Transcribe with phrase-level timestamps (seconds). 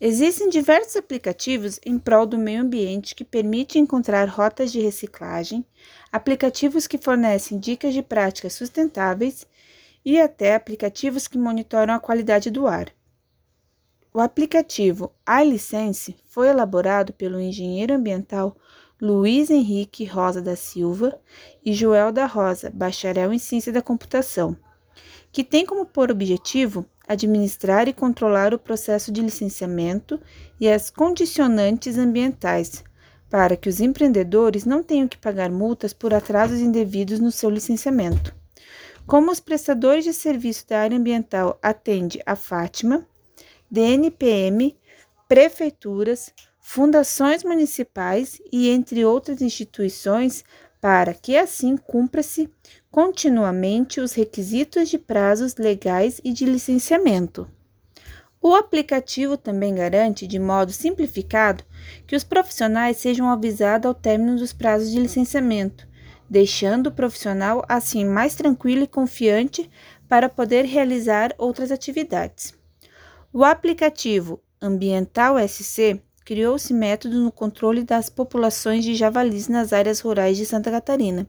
[0.00, 5.62] Existem diversos aplicativos em prol do meio ambiente que permitem encontrar rotas de reciclagem,
[6.10, 9.46] aplicativos que fornecem dicas de práticas sustentáveis
[10.02, 12.90] e até aplicativos que monitoram a qualidade do ar.
[14.12, 18.56] O aplicativo iLicense foi elaborado pelo engenheiro ambiental
[18.98, 21.20] Luiz Henrique Rosa da Silva
[21.62, 24.56] e Joel da Rosa, bacharel em ciência da computação,
[25.30, 30.20] que tem como por objetivo administrar e controlar o processo de licenciamento
[30.60, 32.84] e as condicionantes ambientais,
[33.28, 38.32] para que os empreendedores não tenham que pagar multas por atrasos indevidos no seu licenciamento.
[39.08, 43.04] Como os prestadores de serviço da área ambiental atende a Fátima,
[43.68, 44.76] DNPM,
[45.28, 50.44] prefeituras, fundações municipais e entre outras instituições
[50.80, 52.48] para que assim cumpra-se
[52.90, 57.46] continuamente os requisitos de prazos legais e de licenciamento.
[58.42, 61.62] O aplicativo também garante, de modo simplificado,
[62.06, 65.86] que os profissionais sejam avisados ao término dos prazos de licenciamento,
[66.28, 69.70] deixando o profissional assim mais tranquilo e confiante
[70.08, 72.54] para poder realizar outras atividades.
[73.30, 76.00] O aplicativo Ambiental SC
[76.30, 81.28] criou-se método no controle das populações de javalis nas áreas rurais de Santa Catarina.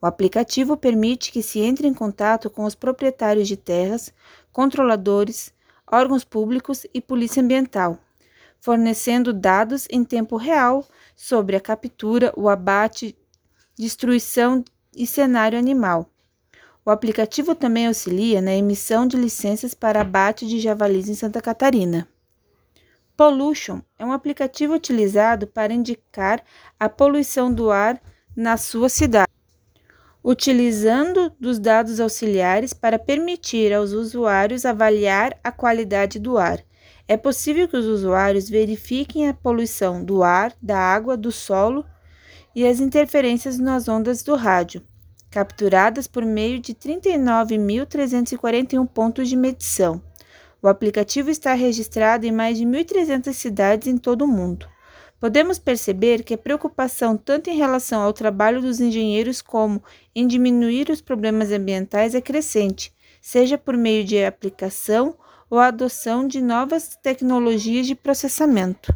[0.00, 4.10] O aplicativo permite que se entre em contato com os proprietários de terras,
[4.50, 5.52] controladores,
[5.86, 7.98] órgãos públicos e polícia ambiental,
[8.58, 10.82] fornecendo dados em tempo real
[11.14, 13.14] sobre a captura, o abate,
[13.78, 14.64] destruição
[14.96, 16.08] e cenário animal.
[16.86, 22.08] O aplicativo também auxilia na emissão de licenças para abate de javalis em Santa Catarina.
[23.16, 26.42] Pollution é um aplicativo utilizado para indicar
[26.80, 28.00] a poluição do ar
[28.34, 29.30] na sua cidade,
[30.24, 36.64] utilizando dos dados auxiliares para permitir aos usuários avaliar a qualidade do ar.
[37.06, 41.84] É possível que os usuários verifiquem a poluição do ar, da água, do solo
[42.54, 44.82] e as interferências nas ondas do rádio,
[45.30, 50.00] capturadas por meio de 39.341 pontos de medição.
[50.62, 54.68] O aplicativo está registrado em mais de 1.300 cidades em todo o mundo.
[55.18, 59.82] Podemos perceber que a preocupação tanto em relação ao trabalho dos engenheiros como
[60.14, 65.16] em diminuir os problemas ambientais é crescente, seja por meio de aplicação
[65.50, 68.90] ou adoção de novas tecnologias de processamento.